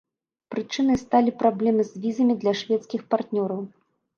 [0.53, 3.61] Прычынай сталі праблемы з візамі для шведскіх партнёраў.